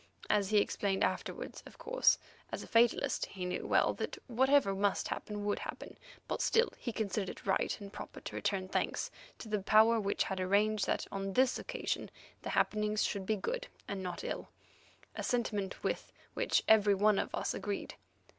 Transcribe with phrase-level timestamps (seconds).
[0.31, 2.17] As he explained afterwards, of course,
[2.51, 5.95] as a fatalist, he knew well that whatever must happen would happen,
[6.27, 10.23] but still he considered it right and proper to return thanks to the Power which
[10.23, 12.09] had arranged that on this occasion
[12.41, 14.49] the happenings should be good, and not ill,
[15.15, 17.93] a sentiment with which every one of us agreed.